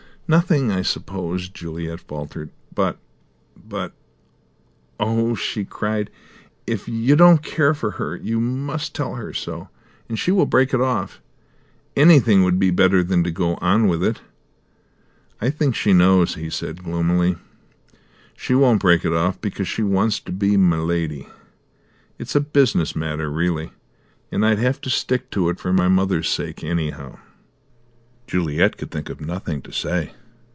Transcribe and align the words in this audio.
"Nothing, 0.27 0.71
I 0.71 0.81
suppose," 0.81 1.49
Juliet 1.49 1.99
faltered. 1.99 2.51
"But 2.73 2.97
but 3.57 3.91
Oh," 4.97 5.35
she 5.35 5.65
cried, 5.65 6.09
"if 6.65 6.87
you 6.87 7.17
don't 7.17 7.43
care 7.43 7.73
for 7.73 7.91
her, 7.91 8.15
you 8.15 8.39
must 8.39 8.95
tell 8.95 9.15
her 9.15 9.33
so, 9.33 9.67
and 10.07 10.17
she 10.17 10.31
will 10.31 10.45
break 10.45 10.73
it 10.73 10.79
off. 10.79 11.19
Anything 11.97 12.43
would 12.45 12.59
be 12.59 12.69
better 12.71 13.03
than 13.03 13.25
to 13.25 13.29
go 13.31 13.55
on 13.55 13.89
with 13.89 14.01
it!" 14.01 14.21
"I 15.41 15.49
think 15.49 15.75
she 15.75 15.91
knows," 15.91 16.35
he 16.35 16.45
answered 16.45 16.81
gloomily. 16.85 17.35
"She 18.33 18.55
won't 18.55 18.79
break 18.81 19.03
it 19.03 19.11
off, 19.11 19.41
because 19.41 19.67
she 19.67 19.83
wants 19.83 20.21
to 20.21 20.31
be 20.31 20.55
'my 20.55 20.77
Lady,' 20.77 21.27
It's 22.17 22.35
a 22.37 22.39
business 22.39 22.95
matter, 22.95 23.29
really. 23.29 23.73
And 24.31 24.45
I'd 24.45 24.59
have 24.59 24.79
to 24.79 24.89
stick 24.89 25.29
to 25.31 25.49
it 25.49 25.59
for 25.59 25.73
my 25.73 25.89
mother's 25.89 26.29
sake, 26.29 26.63
anyhow." 26.63 27.19
Juliet 28.27 28.77
could 28.77 28.91
think 28.91 29.09
of 29.09 29.19
nothing 29.19 29.61
to 29.63 29.73
say. 29.73 30.13